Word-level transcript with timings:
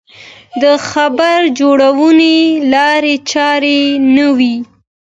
د 0.61 0.63
خبر 0.89 1.39
جوړونې 1.59 2.37
لارې 2.73 3.15
چارې 3.31 3.79
نه 4.15 4.27
وې. 4.37 4.55